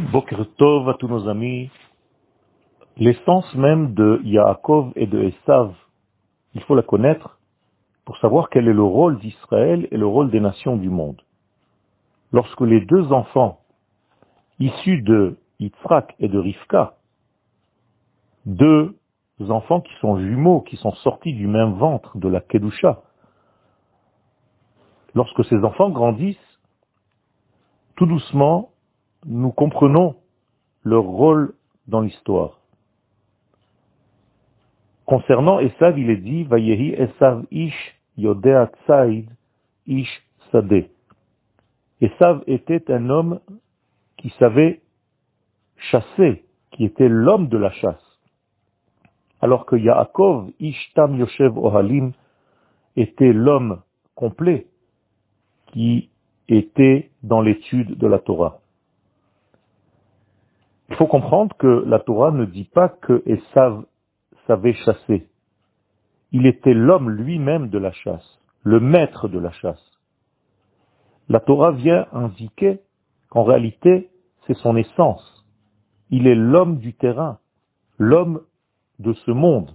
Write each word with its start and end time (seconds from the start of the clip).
Boker 0.00 0.44
Tov 0.56 0.90
à 0.90 0.94
tous 0.94 1.08
nos 1.08 1.26
amis. 1.26 1.70
L'essence 2.98 3.54
même 3.54 3.94
de 3.94 4.20
Yaakov 4.24 4.92
et 4.94 5.06
de 5.06 5.22
Esav, 5.22 5.74
il 6.54 6.62
faut 6.62 6.74
la 6.74 6.82
connaître 6.82 7.38
pour 8.04 8.18
savoir 8.18 8.50
quel 8.50 8.68
est 8.68 8.74
le 8.74 8.82
rôle 8.82 9.18
d'Israël 9.18 9.88
et 9.90 9.96
le 9.96 10.06
rôle 10.06 10.30
des 10.30 10.40
nations 10.40 10.76
du 10.76 10.90
monde. 10.90 11.22
Lorsque 12.32 12.60
les 12.60 12.82
deux 12.82 13.10
enfants 13.10 13.60
issus 14.58 15.00
de 15.00 15.38
Yitzhak 15.60 16.14
et 16.18 16.28
de 16.28 16.38
Rivka, 16.38 16.96
deux 18.44 18.94
enfants 19.48 19.80
qui 19.80 19.92
sont 20.00 20.18
jumeaux, 20.18 20.60
qui 20.60 20.76
sont 20.76 20.92
sortis 20.96 21.32
du 21.32 21.46
même 21.46 21.72
ventre 21.72 22.18
de 22.18 22.28
la 22.28 22.40
Kedusha, 22.40 23.02
lorsque 25.14 25.44
ces 25.46 25.64
enfants 25.64 25.88
grandissent, 25.88 26.36
tout 27.96 28.06
doucement, 28.06 28.70
nous 29.26 29.50
comprenons 29.50 30.16
leur 30.84 31.02
rôle 31.02 31.54
dans 31.88 32.00
l'histoire. 32.00 32.60
Concernant 35.04 35.60
Esav, 35.60 35.98
il 35.98 36.10
est 36.10 36.16
dit, 36.16 36.44
Vayehi 36.44 36.94
Esav 36.94 37.44
ish 37.50 37.96
yodea 38.16 38.70
tsaid 38.84 39.28
ish 39.86 40.22
sade. 40.50 40.88
Esav 42.00 42.42
était 42.46 42.90
un 42.92 43.10
homme 43.10 43.40
qui 44.16 44.30
savait 44.38 44.80
chasser, 45.76 46.44
qui 46.72 46.84
était 46.84 47.08
l'homme 47.08 47.48
de 47.48 47.58
la 47.58 47.70
chasse. 47.70 48.02
Alors 49.40 49.66
que 49.66 49.76
Yaakov, 49.76 50.50
Ishtam 50.60 51.16
Yoshev 51.16 51.58
Ohalim, 51.58 52.12
était 52.96 53.32
l'homme 53.32 53.82
complet 54.14 54.66
qui 55.72 56.10
était 56.48 57.10
dans 57.22 57.40
l'étude 57.40 57.98
de 57.98 58.06
la 58.06 58.18
Torah. 58.18 58.60
Il 60.88 60.96
faut 60.96 61.06
comprendre 61.06 61.56
que 61.56 61.84
la 61.86 61.98
Torah 61.98 62.30
ne 62.30 62.44
dit 62.44 62.64
pas 62.72 62.88
que 62.88 63.22
Esav 63.26 63.84
savait 64.46 64.74
chasser. 64.74 65.28
Il 66.32 66.46
était 66.46 66.74
l'homme 66.74 67.10
lui-même 67.10 67.68
de 67.68 67.78
la 67.78 67.92
chasse, 67.92 68.40
le 68.62 68.80
maître 68.80 69.28
de 69.28 69.38
la 69.38 69.50
chasse. 69.50 69.82
La 71.28 71.40
Torah 71.40 71.72
vient 71.72 72.06
indiquer 72.12 72.80
qu'en 73.30 73.42
réalité, 73.42 74.10
c'est 74.46 74.56
son 74.58 74.76
essence. 74.76 75.44
Il 76.10 76.28
est 76.28 76.36
l'homme 76.36 76.78
du 76.78 76.94
terrain, 76.94 77.38
l'homme 77.98 78.42
de 79.00 79.12
ce 79.12 79.32
monde, 79.32 79.74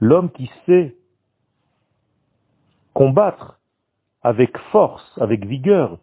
l'homme 0.00 0.30
qui 0.30 0.50
sait 0.66 0.96
combattre 2.94 3.60
avec 4.22 4.56
force, 4.72 5.18
avec 5.18 5.44
vigueur, 5.44 5.98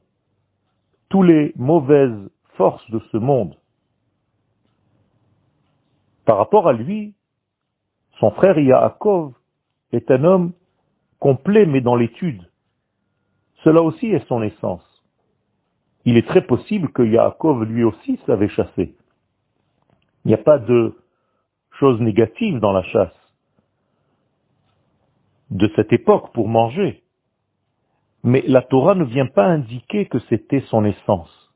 tous 1.10 1.24
les 1.24 1.52
mauvaises 1.58 2.30
forces 2.56 2.90
de 2.92 3.00
ce 3.12 3.18
monde. 3.18 3.58
Par 6.32 6.38
rapport 6.38 6.70
à 6.70 6.72
lui, 6.72 7.14
son 8.22 8.32
frère 8.32 8.58
Yaakov 8.58 9.34
est 9.92 10.10
un 10.12 10.24
homme 10.24 10.54
complet 11.20 11.66
mais 11.66 11.82
dans 11.82 11.98
l'étude. 11.98 12.50
Cela 13.66 13.82
aussi 13.82 14.06
est 14.06 14.26
son 14.30 14.42
essence. 14.42 15.04
Il 16.06 16.16
est 16.16 16.26
très 16.26 16.44
possible 16.48 16.94
que 16.94 17.04
Yaakov 17.04 17.66
lui 17.66 17.84
aussi 17.84 18.18
savait 18.26 18.48
chasser. 18.48 18.96
Il 20.24 20.30
n'y 20.30 20.34
a 20.34 20.38
pas 20.38 20.58
de 20.58 20.96
chose 21.72 22.00
négative 22.00 22.62
dans 22.62 22.72
la 22.72 22.84
chasse 22.84 23.34
de 25.50 25.70
cette 25.76 25.92
époque 25.92 26.32
pour 26.32 26.48
manger. 26.48 27.04
Mais 28.24 28.42
la 28.48 28.62
Torah 28.62 28.96
ne 28.96 29.04
vient 29.04 29.28
pas 29.28 29.48
indiquer 29.48 30.06
que 30.06 30.20
c'était 30.30 30.64
son 30.70 30.86
essence. 30.86 31.54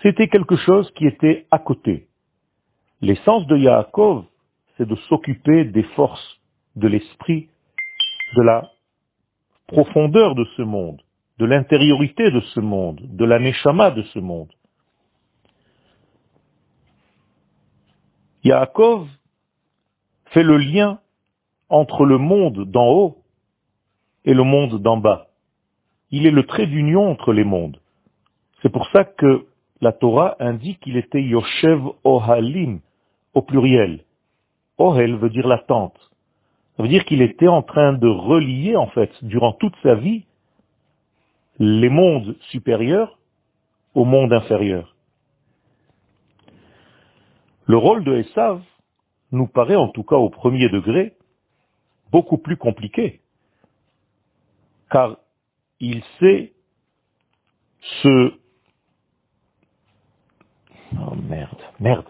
C'était 0.00 0.28
quelque 0.28 0.56
chose 0.56 0.90
qui 0.92 1.06
était 1.06 1.46
à 1.50 1.58
côté. 1.58 2.08
L'essence 3.02 3.44
de 3.48 3.56
Yaakov, 3.56 4.24
c'est 4.76 4.86
de 4.86 4.94
s'occuper 5.08 5.64
des 5.64 5.82
forces 5.82 6.40
de 6.76 6.86
l'esprit, 6.86 7.48
de 8.36 8.42
la 8.42 8.70
profondeur 9.66 10.36
de 10.36 10.44
ce 10.56 10.62
monde, 10.62 11.02
de 11.38 11.44
l'intériorité 11.44 12.30
de 12.30 12.40
ce 12.54 12.60
monde, 12.60 13.00
de 13.02 13.24
la 13.24 13.40
neshama 13.40 13.90
de 13.90 14.02
ce 14.02 14.20
monde. 14.20 14.52
Yaakov 18.44 19.08
fait 20.26 20.44
le 20.44 20.56
lien 20.56 21.00
entre 21.68 22.04
le 22.04 22.18
monde 22.18 22.70
d'en 22.70 22.88
haut 22.88 23.18
et 24.24 24.32
le 24.32 24.44
monde 24.44 24.80
d'en 24.80 24.96
bas. 24.96 25.26
Il 26.12 26.24
est 26.24 26.30
le 26.30 26.46
trait 26.46 26.66
d'union 26.68 27.10
entre 27.10 27.32
les 27.32 27.44
mondes. 27.44 27.80
C'est 28.62 28.68
pour 28.68 28.86
ça 28.90 29.04
que 29.04 29.46
la 29.80 29.92
Torah 29.92 30.36
indique 30.38 30.78
qu'il 30.80 30.96
était 30.96 31.22
Yoshev 31.22 31.82
Ohalim, 32.04 32.78
au 33.34 33.42
pluriel. 33.42 34.04
Ohel 34.78 35.16
veut 35.16 35.30
dire 35.30 35.46
la 35.46 35.58
tente. 35.58 35.98
Ça 36.76 36.82
veut 36.82 36.88
dire 36.88 37.04
qu'il 37.04 37.22
était 37.22 37.48
en 37.48 37.62
train 37.62 37.92
de 37.92 38.08
relier, 38.08 38.76
en 38.76 38.86
fait, 38.88 39.12
durant 39.22 39.52
toute 39.52 39.76
sa 39.82 39.94
vie, 39.94 40.24
les 41.58 41.90
mondes 41.90 42.36
supérieurs 42.50 43.18
au 43.94 44.04
monde 44.04 44.32
inférieur. 44.32 44.96
Le 47.66 47.76
rôle 47.76 48.04
de 48.04 48.16
Esav 48.16 48.62
nous 49.30 49.46
paraît, 49.46 49.76
en 49.76 49.88
tout 49.88 50.02
cas 50.02 50.16
au 50.16 50.30
premier 50.30 50.68
degré, 50.68 51.14
beaucoup 52.10 52.38
plus 52.38 52.56
compliqué, 52.56 53.20
car 54.90 55.16
il 55.80 56.02
sait 56.20 56.52
se... 58.02 58.34
Oh 60.94 61.14
merde, 61.14 61.62
merde. 61.80 62.08